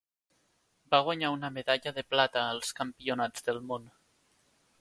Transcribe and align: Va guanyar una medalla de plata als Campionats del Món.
Va 0.95 1.01
guanyar 1.07 1.29
una 1.35 1.51
medalla 1.59 1.93
de 1.99 2.05
plata 2.15 2.47
als 2.57 2.75
Campionats 2.81 3.49
del 3.51 3.65
Món. 3.69 3.87